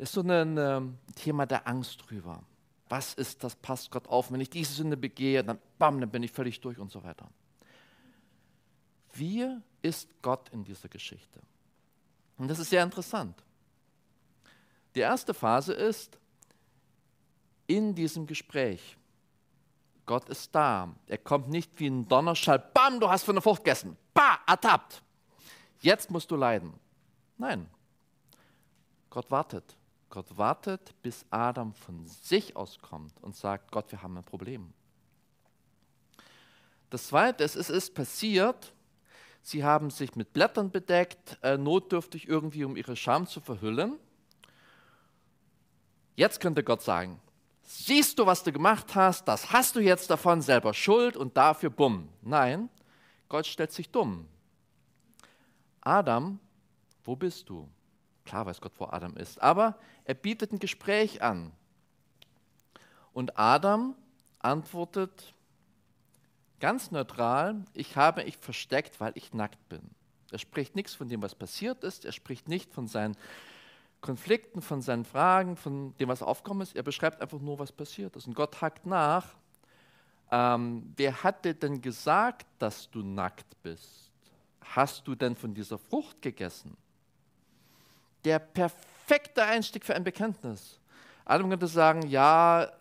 Ist 0.01 0.13
so 0.13 0.21
ein 0.21 0.57
ähm, 0.57 0.97
Thema 1.13 1.45
der 1.45 1.67
Angst 1.67 2.09
drüber. 2.09 2.41
Was 2.89 3.13
ist 3.13 3.43
das? 3.43 3.55
Passt 3.55 3.91
Gott 3.91 4.07
auf? 4.07 4.31
Wenn 4.31 4.41
ich 4.41 4.49
diese 4.49 4.73
Sünde 4.73 4.97
begehe, 4.97 5.43
dann 5.43 5.59
bam, 5.77 6.01
dann 6.01 6.09
bin 6.09 6.23
ich 6.23 6.31
völlig 6.31 6.59
durch 6.59 6.79
und 6.79 6.91
so 6.91 7.03
weiter. 7.03 7.29
Wie 9.13 9.47
ist 9.83 10.09
Gott 10.23 10.49
in 10.49 10.63
dieser 10.63 10.89
Geschichte? 10.89 11.39
Und 12.39 12.47
das 12.47 12.57
ist 12.57 12.71
sehr 12.71 12.81
interessant. 12.81 13.43
Die 14.95 15.01
erste 15.01 15.35
Phase 15.35 15.73
ist 15.73 16.17
in 17.67 17.93
diesem 17.93 18.25
Gespräch. 18.25 18.97
Gott 20.07 20.29
ist 20.29 20.55
da. 20.55 20.95
Er 21.05 21.19
kommt 21.19 21.49
nicht 21.49 21.79
wie 21.79 21.91
ein 21.91 22.07
Donnerschall, 22.07 22.57
bam, 22.57 22.99
du 22.99 23.07
hast 23.07 23.21
von 23.21 23.35
der 23.35 23.43
Frucht 23.43 23.63
gegessen, 23.63 23.95
bah, 24.15 24.39
ertappt. 24.47 25.03
Jetzt 25.79 26.09
musst 26.09 26.31
du 26.31 26.35
leiden. 26.35 26.73
Nein, 27.37 27.69
Gott 29.11 29.29
wartet. 29.29 29.77
Gott 30.11 30.37
wartet, 30.37 30.93
bis 31.01 31.25
Adam 31.29 31.73
von 31.73 32.05
sich 32.05 32.55
aus 32.55 32.79
kommt 32.79 33.13
und 33.23 33.35
sagt, 33.35 33.71
Gott, 33.71 33.91
wir 33.91 34.03
haben 34.03 34.17
ein 34.17 34.23
Problem. 34.23 34.73
Das 36.89 37.07
Zweite 37.07 37.45
ist, 37.45 37.55
es 37.55 37.69
ist 37.69 37.95
passiert, 37.95 38.73
sie 39.41 39.63
haben 39.63 39.89
sich 39.89 40.15
mit 40.17 40.33
Blättern 40.33 40.69
bedeckt, 40.69 41.39
äh, 41.41 41.57
notdürftig 41.57 42.27
irgendwie, 42.27 42.65
um 42.65 42.75
ihre 42.75 42.97
Scham 42.97 43.25
zu 43.25 43.39
verhüllen. 43.39 43.97
Jetzt 46.17 46.41
könnte 46.41 46.63
Gott 46.63 46.81
sagen, 46.81 47.19
siehst 47.63 48.19
du, 48.19 48.25
was 48.25 48.43
du 48.43 48.51
gemacht 48.51 48.93
hast, 48.93 49.29
das 49.29 49.53
hast 49.53 49.77
du 49.77 49.79
jetzt 49.79 50.09
davon 50.09 50.41
selber 50.41 50.73
Schuld 50.73 51.15
und 51.15 51.37
dafür 51.37 51.69
bumm. 51.69 52.09
Nein, 52.21 52.69
Gott 53.29 53.47
stellt 53.47 53.71
sich 53.71 53.89
dumm. 53.89 54.27
Adam, 55.79 56.37
wo 57.05 57.15
bist 57.15 57.47
du? 57.47 57.69
Klar 58.31 58.45
weiß 58.45 58.61
Gott, 58.61 58.71
wo 58.77 58.85
Adam 58.85 59.17
ist, 59.17 59.41
aber 59.41 59.77
er 60.05 60.13
bietet 60.13 60.53
ein 60.53 60.59
Gespräch 60.59 61.21
an. 61.21 61.51
Und 63.11 63.37
Adam 63.37 63.93
antwortet 64.39 65.33
ganz 66.61 66.91
neutral, 66.91 67.65
ich 67.73 67.97
habe 67.97 68.23
mich 68.23 68.37
versteckt, 68.37 69.01
weil 69.01 69.11
ich 69.15 69.33
nackt 69.33 69.67
bin. 69.67 69.81
Er 70.31 70.39
spricht 70.39 70.77
nichts 70.77 70.95
von 70.95 71.09
dem, 71.09 71.21
was 71.21 71.35
passiert 71.35 71.83
ist, 71.83 72.05
er 72.05 72.13
spricht 72.13 72.47
nicht 72.47 72.73
von 72.73 72.87
seinen 72.87 73.17
Konflikten, 73.99 74.61
von 74.61 74.81
seinen 74.81 75.03
Fragen, 75.03 75.57
von 75.57 75.93
dem, 75.97 76.07
was 76.07 76.23
aufgekommen 76.23 76.61
ist. 76.61 76.73
Er 76.73 76.83
beschreibt 76.83 77.19
einfach 77.21 77.41
nur, 77.41 77.59
was 77.59 77.73
passiert 77.73 78.15
ist. 78.15 78.27
Und 78.27 78.33
Gott 78.33 78.61
hakt 78.61 78.85
nach, 78.85 79.35
ähm, 80.31 80.93
wer 80.95 81.21
hat 81.21 81.43
dir 81.43 81.53
denn 81.53 81.81
gesagt, 81.81 82.47
dass 82.59 82.89
du 82.91 83.03
nackt 83.03 83.61
bist? 83.61 84.09
Hast 84.61 85.05
du 85.05 85.15
denn 85.15 85.35
von 85.35 85.53
dieser 85.53 85.77
Frucht 85.77 86.21
gegessen? 86.21 86.77
Der 88.23 88.39
perfekte 88.39 89.43
Einstieg 89.43 89.85
für 89.85 89.95
ein 89.95 90.03
Bekenntnis. 90.03 90.79
Adam 91.25 91.49
könnte 91.49 91.67
sagen, 91.67 92.07
ja, 92.07 92.71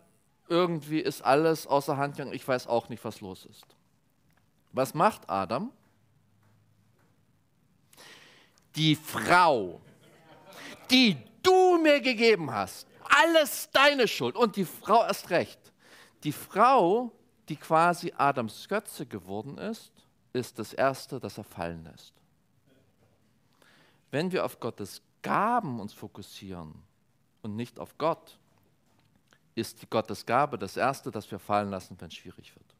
irgendwie 0.48 1.00
ist 1.00 1.22
alles 1.22 1.66
außer 1.66 1.96
Hand 1.96 2.16
gegangen, 2.16 2.34
ich 2.34 2.46
weiß 2.46 2.66
auch 2.66 2.88
nicht, 2.88 3.04
was 3.04 3.20
los 3.20 3.46
ist. 3.46 3.66
Was 4.72 4.94
macht 4.94 5.28
Adam? 5.28 5.72
Die 8.76 8.96
Frau 8.96 9.80
die 10.90 11.16
du 11.42 11.78
mir 11.78 12.00
gegeben 12.00 12.50
hast. 12.50 12.86
Alles 13.08 13.70
deine 13.70 14.06
Schuld. 14.08 14.36
Und 14.36 14.56
die 14.56 14.64
Frau 14.64 15.04
erst 15.04 15.30
recht. 15.30 15.58
Die 16.24 16.32
Frau, 16.32 17.12
die 17.48 17.56
quasi 17.56 18.12
Adams 18.16 18.68
Götze 18.68 19.06
geworden 19.06 19.58
ist, 19.58 19.92
ist 20.32 20.58
das 20.58 20.72
Erste, 20.72 21.18
das 21.18 21.38
er 21.38 21.44
fallen 21.44 21.84
lässt. 21.84 22.12
Wenn 24.10 24.30
wir 24.32 24.44
auf 24.44 24.60
Gottes 24.60 25.02
Gaben 25.22 25.80
uns 25.80 25.92
fokussieren 25.92 26.74
und 27.42 27.56
nicht 27.56 27.78
auf 27.78 27.96
Gott, 27.98 28.38
ist 29.54 29.82
die 29.82 29.88
Gottes 29.88 30.24
Gabe 30.26 30.58
das 30.58 30.76
Erste, 30.76 31.10
das 31.10 31.30
wir 31.30 31.38
fallen 31.38 31.70
lassen, 31.70 31.96
wenn 32.00 32.08
es 32.08 32.14
schwierig 32.14 32.54
wird. 32.54 32.74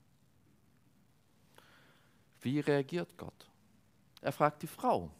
Wie 2.40 2.60
reagiert 2.60 3.16
Gott? 3.18 3.50
Er 4.22 4.32
fragt 4.32 4.62
die 4.62 4.66
Frau. 4.66 5.10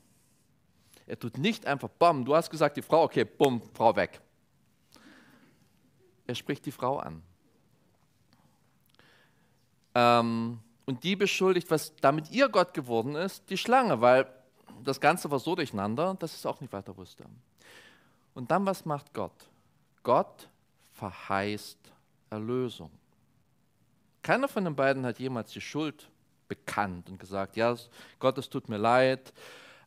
Er 1.06 1.18
tut 1.18 1.38
nicht 1.38 1.66
einfach, 1.66 1.88
bam, 1.88 2.24
du 2.24 2.34
hast 2.34 2.50
gesagt, 2.50 2.76
die 2.76 2.82
Frau, 2.82 3.02
okay, 3.02 3.24
bumm, 3.24 3.62
Frau 3.74 3.94
weg. 3.96 4.20
Er 6.26 6.34
spricht 6.34 6.64
die 6.66 6.72
Frau 6.72 6.98
an. 6.98 7.22
Ähm, 9.94 10.60
und 10.86 11.02
die 11.04 11.16
beschuldigt, 11.16 11.70
was 11.70 11.94
damit 11.96 12.30
ihr 12.30 12.48
Gott 12.48 12.74
geworden 12.74 13.16
ist, 13.16 13.50
die 13.50 13.58
Schlange, 13.58 14.00
weil 14.00 14.32
das 14.84 15.00
Ganze 15.00 15.30
war 15.30 15.38
so 15.38 15.54
durcheinander, 15.54 16.14
dass 16.14 16.34
es 16.34 16.46
auch 16.46 16.60
nicht 16.60 16.72
weiter 16.72 16.96
wusste. 16.96 17.24
Und 18.34 18.50
dann, 18.50 18.64
was 18.66 18.84
macht 18.84 19.12
Gott? 19.12 19.48
Gott 20.02 20.48
verheißt 20.92 21.78
Erlösung. 22.30 22.90
Keiner 24.22 24.48
von 24.48 24.64
den 24.64 24.76
beiden 24.76 25.04
hat 25.04 25.18
jemals 25.18 25.52
die 25.52 25.60
Schuld 25.60 26.10
bekannt 26.48 27.08
und 27.08 27.18
gesagt, 27.18 27.56
ja, 27.56 27.74
Gott, 28.18 28.38
es 28.38 28.48
tut 28.48 28.68
mir 28.68 28.76
leid, 28.76 29.32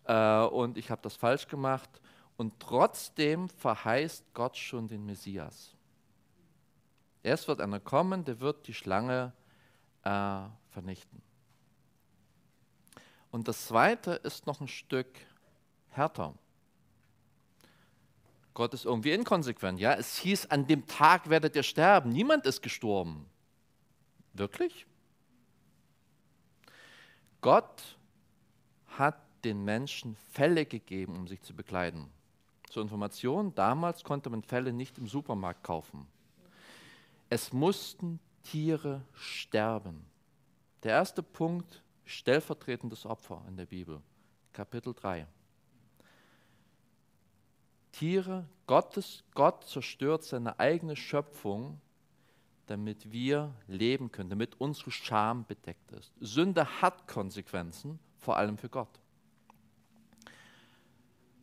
äh, 0.06 0.42
und 0.46 0.78
ich 0.78 0.90
habe 0.90 1.02
das 1.02 1.16
falsch 1.16 1.48
gemacht. 1.48 1.90
Und 2.36 2.60
trotzdem 2.60 3.48
verheißt 3.50 4.34
Gott 4.34 4.58
schon 4.58 4.88
den 4.88 5.06
Messias. 5.06 5.76
Erst 7.22 7.48
wird 7.48 7.62
einer 7.62 7.80
kommen, 7.80 8.26
der 8.26 8.40
wird 8.40 8.68
die 8.68 8.74
Schlange 8.74 9.32
äh, 10.04 10.42
vernichten. 10.72 11.22
Und 13.34 13.48
das 13.48 13.66
Zweite 13.66 14.12
ist 14.12 14.46
noch 14.46 14.62
ein 14.62 14.68
Stück 14.68 15.08
härter. 15.90 16.36
Gott 18.54 18.76
ist 18.76 18.86
irgendwie 18.86 19.12
inkonsequent. 19.12 19.80
Ja? 19.80 19.96
Es 19.96 20.20
hieß, 20.20 20.52
an 20.52 20.68
dem 20.68 20.86
Tag 20.86 21.32
werdet 21.32 21.56
ihr 21.56 21.64
sterben. 21.64 22.12
Niemand 22.12 22.46
ist 22.46 22.62
gestorben. 22.62 23.26
Wirklich? 24.34 24.86
Gott 27.42 27.98
hat 28.86 29.20
den 29.44 29.64
Menschen 29.64 30.16
Felle 30.32 30.68
gegeben, 30.68 31.16
um 31.16 31.28
sich 31.28 31.42
zu 31.42 31.56
bekleiden. 31.56 32.12
Zur 32.70 32.84
Information, 32.84 33.56
damals 33.56 34.04
konnte 34.04 34.30
man 34.30 34.44
Felle 34.44 34.72
nicht 34.72 35.00
im 35.00 35.08
Supermarkt 35.08 35.64
kaufen. 35.64 36.06
Es 37.32 37.52
mussten 37.52 38.20
Tiere 38.44 39.02
sterben. 39.16 40.06
Der 40.84 40.92
erste 40.92 41.24
Punkt, 41.24 41.83
stellvertretendes 42.06 43.06
Opfer 43.06 43.44
in 43.48 43.58
der 43.58 43.66
Bibel, 43.66 44.02
Kapitel 44.52 44.94
3. 44.94 45.28
Tiere, 47.92 48.46
Gottes, 48.66 49.24
Gott 49.36 49.66
zerstört 49.66 50.24
seine 50.24 50.60
eigene 50.60 50.96
Schöpfung, 50.96 51.80
damit 52.66 53.12
wir 53.12 53.54
leben 53.68 54.12
können, 54.12 54.30
damit 54.30 54.60
unsere 54.60 54.92
Scham 54.92 55.46
bedeckt 55.46 55.92
ist. 55.92 56.12
Sünde 56.20 56.82
hat 56.82 57.08
Konsequenzen, 57.08 58.00
vor 58.18 58.38
allem 58.38 58.58
für 58.58 58.70
Gott. 58.70 59.00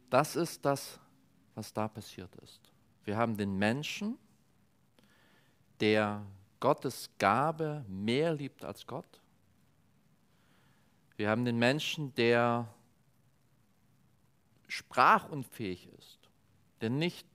Das 0.09 0.35
ist 0.35 0.65
das, 0.65 0.99
was 1.55 1.73
da 1.73 1.87
passiert 1.87 2.35
ist. 2.37 2.73
Wir 3.05 3.17
haben 3.17 3.37
den 3.37 3.57
Menschen, 3.57 4.19
der 5.79 6.27
Gottes 6.59 7.11
Gabe 7.19 7.85
mehr 7.89 8.35
liebt 8.35 8.65
als 8.65 8.87
Gott. 8.87 9.20
Wir 11.21 11.29
haben 11.29 11.45
den 11.45 11.59
Menschen, 11.59 12.15
der 12.15 12.67
sprachunfähig 14.69 15.87
ist, 15.99 16.19
der 16.81 16.89
nicht 16.89 17.29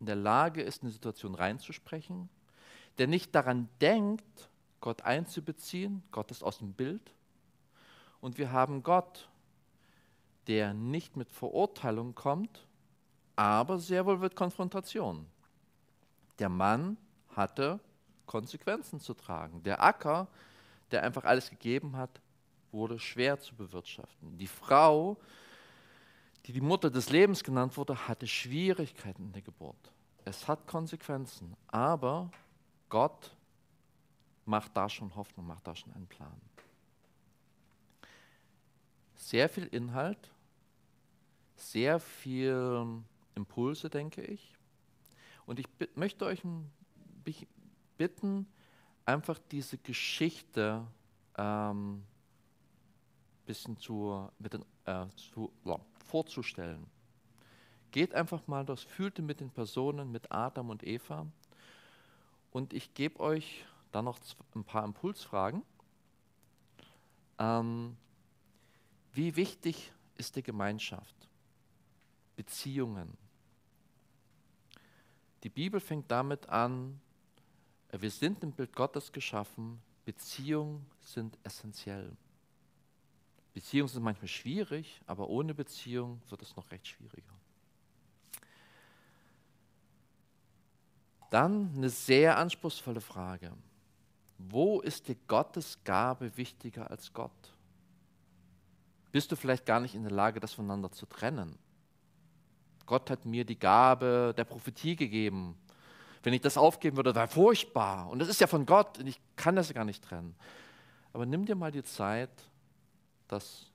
in 0.00 0.04
der 0.04 0.16
Lage 0.16 0.60
ist, 0.60 0.82
in 0.82 0.88
eine 0.88 0.92
Situation 0.92 1.34
reinzusprechen, 1.34 2.28
der 2.98 3.06
nicht 3.06 3.34
daran 3.34 3.70
denkt, 3.80 4.50
Gott 4.82 5.00
einzubeziehen. 5.00 6.02
Gott 6.10 6.30
ist 6.30 6.44
aus 6.44 6.58
dem 6.58 6.74
Bild. 6.74 7.14
Und 8.20 8.36
wir 8.36 8.52
haben 8.52 8.82
Gott, 8.82 9.30
der 10.46 10.74
nicht 10.74 11.16
mit 11.16 11.32
Verurteilung 11.32 12.14
kommt, 12.14 12.66
aber 13.34 13.78
sehr 13.78 14.04
wohl 14.04 14.18
mit 14.18 14.36
Konfrontation. 14.36 15.26
Der 16.38 16.50
Mann 16.50 16.98
hatte 17.34 17.80
Konsequenzen 18.26 19.00
zu 19.00 19.14
tragen. 19.14 19.62
Der 19.62 19.82
Acker, 19.82 20.28
der 20.90 21.02
einfach 21.02 21.24
alles 21.24 21.48
gegeben 21.48 21.96
hat, 21.96 22.20
wurde 22.76 22.98
schwer 22.98 23.40
zu 23.40 23.54
bewirtschaften. 23.56 24.38
Die 24.38 24.46
Frau, 24.46 25.16
die 26.44 26.52
die 26.52 26.60
Mutter 26.60 26.90
des 26.90 27.10
Lebens 27.10 27.42
genannt 27.42 27.76
wurde, 27.76 28.06
hatte 28.06 28.26
Schwierigkeiten 28.26 29.24
in 29.24 29.32
der 29.32 29.42
Geburt. 29.42 29.92
Es 30.24 30.46
hat 30.46 30.66
Konsequenzen, 30.66 31.56
aber 31.66 32.30
Gott 32.88 33.34
macht 34.44 34.76
da 34.76 34.88
schon 34.88 35.14
Hoffnung, 35.16 35.46
macht 35.46 35.66
da 35.66 35.74
schon 35.74 35.92
einen 35.94 36.06
Plan. 36.06 36.40
Sehr 39.16 39.48
viel 39.48 39.66
Inhalt, 39.66 40.30
sehr 41.56 41.98
viel 41.98 43.02
Impulse, 43.34 43.90
denke 43.90 44.22
ich. 44.22 44.54
Und 45.46 45.58
ich 45.58 45.66
möchte 45.94 46.26
euch 46.26 46.42
bitten, 47.96 48.46
einfach 49.04 49.38
diese 49.50 49.78
Geschichte 49.78 50.86
ähm, 51.38 52.02
bisschen 53.46 53.78
zu, 53.78 54.28
mit 54.38 54.52
den, 54.52 54.64
äh, 54.84 55.06
zu, 55.16 55.52
ja, 55.64 55.78
vorzustellen. 56.04 56.86
Geht 57.90 58.14
einfach 58.14 58.46
mal 58.46 58.64
das, 58.64 58.82
fühlte 58.82 59.22
mit 59.22 59.40
den 59.40 59.50
Personen, 59.50 60.12
mit 60.12 60.30
Adam 60.30 60.70
und 60.70 60.82
Eva. 60.84 61.26
Und 62.50 62.72
ich 62.74 62.92
gebe 62.94 63.20
euch 63.20 63.64
dann 63.92 64.04
noch 64.04 64.18
ein 64.54 64.64
paar 64.64 64.84
Impulsfragen. 64.84 65.62
Ähm, 67.38 67.96
wie 69.12 69.36
wichtig 69.36 69.92
ist 70.16 70.36
die 70.36 70.42
Gemeinschaft? 70.42 71.14
Beziehungen. 72.36 73.16
Die 75.42 75.48
Bibel 75.48 75.80
fängt 75.80 76.10
damit 76.10 76.48
an, 76.48 77.00
äh, 77.88 78.00
wir 78.00 78.10
sind 78.10 78.42
im 78.42 78.52
Bild 78.52 78.74
Gottes 78.74 79.12
geschaffen, 79.12 79.80
Beziehungen 80.04 80.86
sind 81.00 81.38
essentiell. 81.42 82.16
Beziehungen 83.56 83.88
sind 83.88 84.02
manchmal 84.02 84.28
schwierig, 84.28 85.00
aber 85.06 85.30
ohne 85.30 85.54
Beziehung 85.54 86.20
wird 86.28 86.42
es 86.42 86.54
noch 86.56 86.70
recht 86.70 86.86
schwieriger. 86.86 87.32
Dann 91.30 91.72
eine 91.74 91.88
sehr 91.88 92.36
anspruchsvolle 92.36 93.00
Frage. 93.00 93.54
Wo 94.36 94.82
ist 94.82 95.08
dir 95.08 95.16
Gottes 95.26 95.82
Gabe 95.84 96.36
wichtiger 96.36 96.90
als 96.90 97.14
Gott? 97.14 97.30
Bist 99.10 99.32
du 99.32 99.36
vielleicht 99.36 99.64
gar 99.64 99.80
nicht 99.80 99.94
in 99.94 100.02
der 100.02 100.12
Lage, 100.12 100.38
das 100.38 100.52
voneinander 100.52 100.92
zu 100.92 101.06
trennen? 101.06 101.58
Gott 102.84 103.08
hat 103.08 103.24
mir 103.24 103.46
die 103.46 103.58
Gabe 103.58 104.34
der 104.36 104.44
Prophetie 104.44 104.96
gegeben. 104.96 105.56
Wenn 106.22 106.34
ich 106.34 106.42
das 106.42 106.58
aufgeben 106.58 106.98
würde, 106.98 107.14
wäre 107.14 107.26
furchtbar. 107.26 108.10
Und 108.10 108.18
das 108.18 108.28
ist 108.28 108.42
ja 108.42 108.48
von 108.48 108.66
Gott 108.66 108.98
und 108.98 109.06
ich 109.06 109.18
kann 109.34 109.56
das 109.56 109.72
gar 109.72 109.86
nicht 109.86 110.04
trennen. 110.04 110.36
Aber 111.14 111.24
nimm 111.24 111.46
dir 111.46 111.54
mal 111.54 111.72
die 111.72 111.84
Zeit, 111.84 112.50
das 113.28 113.70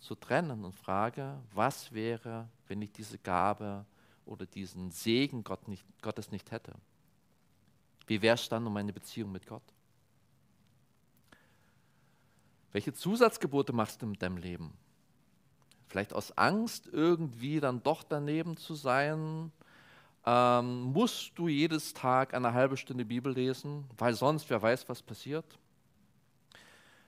zu 0.00 0.14
trennen 0.14 0.64
und 0.64 0.74
frage, 0.74 1.38
was 1.54 1.92
wäre, 1.92 2.48
wenn 2.66 2.82
ich 2.82 2.92
diese 2.92 3.18
Gabe 3.18 3.84
oder 4.26 4.46
diesen 4.46 4.90
Segen 4.90 5.44
Gott 5.44 5.68
nicht, 5.68 5.84
Gottes 6.02 6.30
nicht 6.30 6.50
hätte? 6.50 6.72
Wie 8.06 8.20
wäre 8.20 8.34
es 8.34 8.48
dann 8.48 8.66
um 8.66 8.72
meine 8.72 8.92
Beziehung 8.92 9.32
mit 9.32 9.46
Gott? 9.46 9.62
Welche 12.72 12.92
Zusatzgebote 12.92 13.72
machst 13.72 14.02
du 14.02 14.06
mit 14.06 14.22
deinem 14.22 14.38
Leben? 14.38 14.72
Vielleicht 15.88 16.14
aus 16.14 16.36
Angst, 16.38 16.88
irgendwie 16.90 17.60
dann 17.60 17.82
doch 17.82 18.02
daneben 18.02 18.56
zu 18.56 18.74
sein? 18.74 19.52
Ähm, 20.24 20.82
musst 20.84 21.32
du 21.36 21.48
jedes 21.48 21.92
Tag 21.92 22.32
eine 22.32 22.54
halbe 22.54 22.76
Stunde 22.76 23.04
Bibel 23.04 23.32
lesen, 23.32 23.84
weil 23.98 24.14
sonst 24.14 24.48
wer 24.50 24.62
weiß, 24.62 24.88
was 24.88 25.02
passiert? 25.02 25.44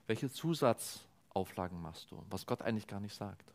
Welche 0.07 0.31
Zusatz 0.31 1.01
Auflagen 1.35 1.83
machst 1.83 2.11
du, 2.11 2.25
was 2.31 2.47
Gott 2.47 2.63
eigentlich 2.63 2.87
gar 2.87 3.01
nicht 3.01 3.15
sagt. 3.15 3.53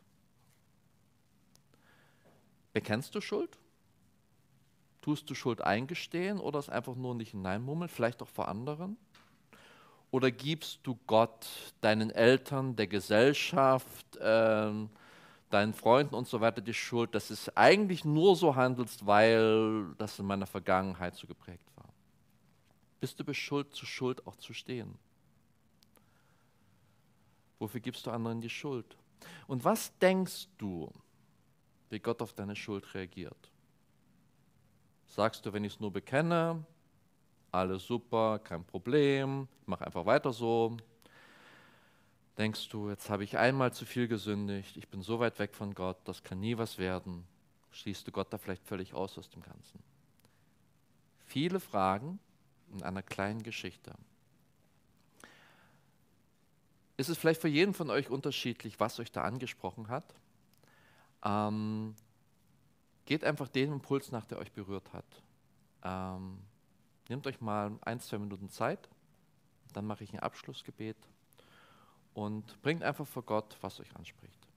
Bekennst 2.72 3.14
du 3.14 3.20
Schuld? 3.20 3.58
Tust 5.00 5.28
du 5.30 5.34
Schuld 5.34 5.62
eingestehen 5.62 6.38
oder 6.38 6.58
es 6.58 6.68
einfach 6.68 6.94
nur 6.94 7.14
nicht 7.14 7.30
hineinmummeln, 7.30 7.88
vielleicht 7.88 8.22
auch 8.22 8.28
vor 8.28 8.48
anderen? 8.48 8.96
Oder 10.10 10.30
gibst 10.30 10.80
du 10.82 10.98
Gott, 11.06 11.46
deinen 11.80 12.10
Eltern, 12.10 12.76
der 12.76 12.86
Gesellschaft, 12.86 14.16
äh, 14.16 14.72
deinen 15.50 15.74
Freunden 15.74 16.14
und 16.14 16.28
so 16.28 16.40
weiter 16.40 16.60
die 16.60 16.74
Schuld, 16.74 17.14
dass 17.14 17.30
es 17.30 17.56
eigentlich 17.56 18.04
nur 18.04 18.36
so 18.36 18.56
handelst, 18.56 19.06
weil 19.06 19.94
das 19.98 20.18
in 20.18 20.26
meiner 20.26 20.46
Vergangenheit 20.46 21.14
so 21.14 21.26
geprägt 21.26 21.66
war? 21.76 21.88
Bist 23.00 23.18
du 23.18 23.24
beschuldigt, 23.24 23.74
zu 23.74 23.86
Schuld 23.86 24.26
auch 24.26 24.36
zu 24.36 24.52
stehen? 24.52 24.98
Wofür 27.60 27.80
gibst 27.80 28.06
du 28.06 28.10
anderen 28.10 28.40
die 28.40 28.50
Schuld? 28.50 28.96
Und 29.46 29.64
was 29.64 29.96
denkst 29.98 30.48
du, 30.58 30.90
wie 31.90 32.00
Gott 32.00 32.22
auf 32.22 32.32
deine 32.32 32.56
Schuld 32.56 32.94
reagiert? 32.94 33.52
Sagst 35.06 35.44
du, 35.44 35.52
wenn 35.52 35.64
ich 35.64 35.74
es 35.74 35.80
nur 35.80 35.92
bekenne, 35.92 36.64
alles 37.52 37.86
super, 37.86 38.38
kein 38.38 38.64
Problem, 38.64 39.46
mach 39.66 39.82
einfach 39.82 40.06
weiter 40.06 40.32
so. 40.32 40.76
Denkst 42.38 42.68
du, 42.70 42.88
jetzt 42.88 43.10
habe 43.10 43.24
ich 43.24 43.36
einmal 43.36 43.72
zu 43.74 43.84
viel 43.84 44.08
gesündigt, 44.08 44.76
ich 44.78 44.88
bin 44.88 45.02
so 45.02 45.20
weit 45.20 45.38
weg 45.38 45.54
von 45.54 45.74
Gott, 45.74 45.98
das 46.04 46.22
kann 46.22 46.40
nie 46.40 46.56
was 46.56 46.78
werden. 46.78 47.26
Schließt 47.72 48.06
du 48.06 48.12
Gott 48.12 48.32
da 48.32 48.38
vielleicht 48.38 48.64
völlig 48.64 48.94
aus 48.94 49.18
aus 49.18 49.28
dem 49.28 49.42
Ganzen? 49.42 49.82
Viele 51.26 51.60
Fragen 51.60 52.18
in 52.72 52.82
einer 52.82 53.02
kleinen 53.02 53.42
Geschichte 53.42 53.92
ist 57.00 57.08
es 57.08 57.18
vielleicht 57.18 57.40
für 57.40 57.48
jeden 57.48 57.74
von 57.74 57.90
euch 57.90 58.10
unterschiedlich, 58.10 58.78
was 58.78 59.00
euch 59.00 59.10
da 59.10 59.22
angesprochen 59.22 59.88
hat. 59.88 60.14
Ähm, 61.24 61.94
geht 63.06 63.24
einfach 63.24 63.48
den 63.48 63.72
Impuls 63.72 64.12
nach, 64.12 64.26
der 64.26 64.38
euch 64.38 64.52
berührt 64.52 64.92
hat. 64.92 65.22
Ähm, 65.82 66.38
nehmt 67.08 67.26
euch 67.26 67.40
mal 67.40 67.72
ein, 67.82 68.00
zwei 68.00 68.18
Minuten 68.18 68.50
Zeit, 68.50 68.88
dann 69.72 69.86
mache 69.86 70.04
ich 70.04 70.12
ein 70.12 70.20
Abschlussgebet 70.20 70.96
und 72.14 72.60
bringt 72.62 72.82
einfach 72.82 73.06
vor 73.06 73.22
Gott, 73.22 73.56
was 73.60 73.80
euch 73.80 73.96
anspricht. 73.96 74.49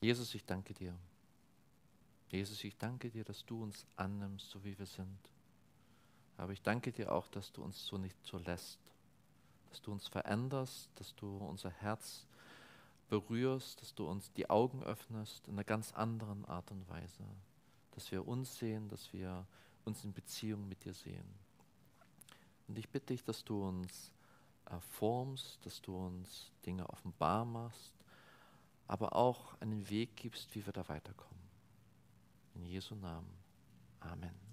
Jesus, 0.00 0.34
ich 0.34 0.44
danke 0.44 0.74
dir. 0.74 0.94
Jesus, 2.30 2.62
ich 2.62 2.76
danke 2.76 3.10
dir, 3.10 3.24
dass 3.24 3.44
du 3.44 3.62
uns 3.62 3.86
annimmst, 3.96 4.50
so 4.50 4.62
wie 4.64 4.78
wir 4.78 4.86
sind. 4.86 5.18
Aber 6.36 6.52
ich 6.52 6.62
danke 6.62 6.92
dir 6.92 7.10
auch, 7.12 7.26
dass 7.28 7.50
du 7.52 7.62
uns 7.62 7.84
so 7.84 7.98
nicht 7.98 8.16
so 8.24 8.38
lässt, 8.38 8.78
dass 9.70 9.82
du 9.82 9.90
uns 9.90 10.06
veränderst, 10.06 10.88
dass 10.94 11.14
du 11.16 11.36
unser 11.38 11.70
Herz 11.70 12.26
berührst, 13.08 13.80
dass 13.80 13.94
du 13.94 14.06
uns 14.06 14.32
die 14.34 14.48
Augen 14.48 14.82
öffnest 14.84 15.48
in 15.48 15.54
einer 15.54 15.64
ganz 15.64 15.92
anderen 15.94 16.44
Art 16.44 16.70
und 16.70 16.88
Weise, 16.88 17.24
dass 17.92 18.10
wir 18.12 18.28
uns 18.28 18.56
sehen, 18.58 18.88
dass 18.88 19.12
wir 19.12 19.46
uns 19.84 20.04
in 20.04 20.12
Beziehung 20.12 20.68
mit 20.68 20.84
dir 20.84 20.94
sehen. 20.94 21.26
Und 22.68 22.78
ich 22.78 22.88
bitte 22.88 23.06
dich, 23.06 23.24
dass 23.24 23.44
du 23.44 23.66
uns 23.66 24.12
äh, 24.66 24.78
formst, 24.92 25.64
dass 25.64 25.80
du 25.80 25.96
uns 25.96 26.52
Dinge 26.66 26.88
offenbar 26.88 27.44
machst, 27.46 27.94
aber 28.88 29.14
auch 29.14 29.54
einen 29.60 29.88
Weg 29.90 30.16
gibst, 30.16 30.54
wie 30.54 30.64
wir 30.66 30.72
da 30.72 30.88
weiterkommen. 30.88 31.38
In 32.54 32.64
Jesu 32.64 32.94
Namen. 32.96 33.30
Amen. 34.00 34.47